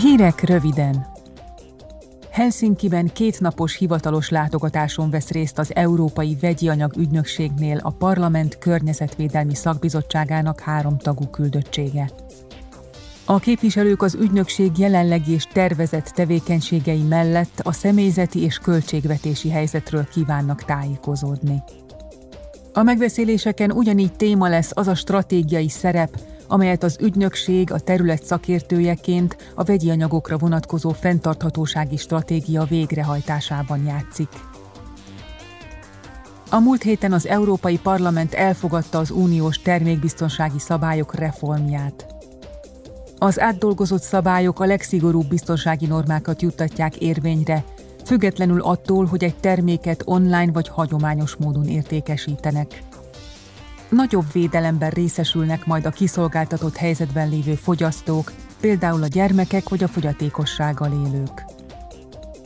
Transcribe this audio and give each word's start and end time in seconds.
Hírek 0.00 0.40
röviden. 0.40 1.06
Helsinkiben 2.30 3.10
kétnapos 3.12 3.76
hivatalos 3.76 4.28
látogatáson 4.28 5.10
vesz 5.10 5.30
részt 5.30 5.58
az 5.58 5.74
Európai 5.74 6.36
Vegyi 6.40 6.68
Anyag 6.68 6.96
Ügynökségnél 6.96 7.78
a 7.82 7.90
Parlament 7.90 8.58
Környezetvédelmi 8.58 9.54
Szakbizottságának 9.54 10.60
három 10.60 10.98
tagú 10.98 11.26
küldöttsége. 11.26 12.10
A 13.24 13.38
képviselők 13.38 14.02
az 14.02 14.14
ügynökség 14.14 14.78
jelenlegi 14.78 15.32
és 15.32 15.44
tervezett 15.52 16.06
tevékenységei 16.06 17.02
mellett 17.02 17.60
a 17.62 17.72
személyzeti 17.72 18.42
és 18.42 18.58
költségvetési 18.58 19.50
helyzetről 19.50 20.08
kívánnak 20.08 20.64
tájékozódni. 20.64 21.62
A 22.78 22.82
megbeszéléseken 22.82 23.72
ugyanígy 23.72 24.12
téma 24.12 24.48
lesz 24.48 24.70
az 24.74 24.88
a 24.88 24.94
stratégiai 24.94 25.68
szerep, 25.68 26.20
amelyet 26.46 26.82
az 26.82 26.96
ügynökség 27.00 27.72
a 27.72 27.78
terület 27.78 28.24
szakértőjeként 28.24 29.36
a 29.54 29.62
vegyi 29.64 29.90
anyagokra 29.90 30.38
vonatkozó 30.38 30.90
fenntarthatósági 30.90 31.96
stratégia 31.96 32.64
végrehajtásában 32.64 33.84
játszik. 33.84 34.28
A 36.50 36.58
múlt 36.58 36.82
héten 36.82 37.12
az 37.12 37.26
Európai 37.26 37.78
Parlament 37.78 38.34
elfogadta 38.34 38.98
az 38.98 39.10
uniós 39.10 39.62
termékbiztonsági 39.62 40.58
szabályok 40.58 41.14
reformját. 41.14 42.06
Az 43.18 43.40
átdolgozott 43.40 44.02
szabályok 44.02 44.60
a 44.60 44.66
legszigorúbb 44.66 45.28
biztonsági 45.28 45.86
normákat 45.86 46.42
juttatják 46.42 46.96
érvényre, 46.96 47.64
függetlenül 48.08 48.60
attól, 48.60 49.04
hogy 49.04 49.24
egy 49.24 49.36
terméket 49.36 50.02
online 50.04 50.52
vagy 50.52 50.68
hagyományos 50.68 51.36
módon 51.36 51.64
értékesítenek. 51.64 52.82
Nagyobb 53.88 54.32
védelemben 54.32 54.90
részesülnek 54.90 55.66
majd 55.66 55.86
a 55.86 55.90
kiszolgáltatott 55.90 56.76
helyzetben 56.76 57.28
lévő 57.28 57.54
fogyasztók, 57.54 58.32
például 58.60 59.02
a 59.02 59.06
gyermekek 59.06 59.68
vagy 59.68 59.82
a 59.82 59.88
fogyatékossággal 59.88 61.06
élők. 61.06 61.44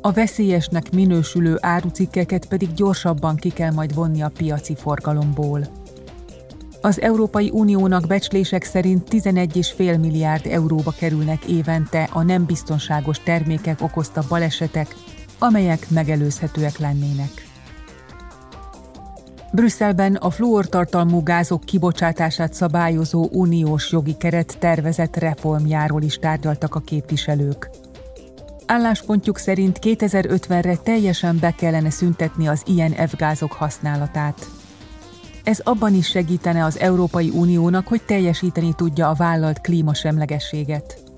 A 0.00 0.12
veszélyesnek 0.12 0.90
minősülő 0.90 1.56
árucikkeket 1.60 2.46
pedig 2.46 2.72
gyorsabban 2.72 3.36
ki 3.36 3.48
kell 3.48 3.72
majd 3.72 3.94
vonni 3.94 4.22
a 4.22 4.32
piaci 4.36 4.74
forgalomból. 4.74 5.66
Az 6.80 7.00
Európai 7.00 7.50
Uniónak 7.52 8.06
becslések 8.06 8.64
szerint 8.64 9.08
11,5 9.10 10.00
milliárd 10.00 10.46
euróba 10.46 10.90
kerülnek 10.90 11.44
évente 11.44 12.08
a 12.12 12.22
nem 12.22 12.44
biztonságos 12.44 13.18
termékek 13.18 13.82
okozta 13.82 14.22
balesetek, 14.28 14.94
amelyek 15.40 15.90
megelőzhetőek 15.90 16.78
lennének. 16.78 17.48
Brüsszelben 19.52 20.14
a 20.14 20.30
fluortartalmú 20.30 21.22
gázok 21.22 21.64
kibocsátását 21.64 22.54
szabályozó 22.54 23.28
uniós 23.32 23.92
jogi 23.92 24.16
keret 24.16 24.56
tervezett 24.58 25.16
reformjáról 25.16 26.02
is 26.02 26.18
tárgyaltak 26.18 26.74
a 26.74 26.80
képviselők. 26.80 27.70
Álláspontjuk 28.66 29.38
szerint 29.38 29.78
2050-re 29.82 30.76
teljesen 30.76 31.38
be 31.40 31.50
kellene 31.50 31.90
szüntetni 31.90 32.48
az 32.48 32.62
ilyen 32.66 32.90
F-gázok 32.90 33.52
használatát. 33.52 34.46
Ez 35.44 35.60
abban 35.64 35.94
is 35.94 36.08
segítene 36.08 36.64
az 36.64 36.78
Európai 36.78 37.30
Uniónak, 37.34 37.86
hogy 37.86 38.02
teljesíteni 38.02 38.72
tudja 38.76 39.08
a 39.08 39.14
vállalt 39.14 39.60
klímasemlegességet. 39.60 41.09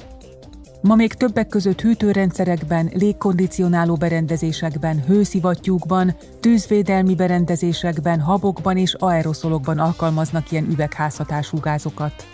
Ma 0.82 0.94
még 0.94 1.14
többek 1.14 1.48
között 1.48 1.80
hűtőrendszerekben, 1.80 2.90
légkondicionáló 2.94 3.94
berendezésekben, 3.94 5.02
hőszivattyúkban, 5.06 6.16
tűzvédelmi 6.40 7.14
berendezésekben, 7.14 8.20
habokban 8.20 8.76
és 8.76 8.94
aeroszolokban 8.94 9.78
alkalmaznak 9.78 10.50
ilyen 10.50 10.70
üvegházhatású 10.70 11.58
gázokat. 11.60 12.26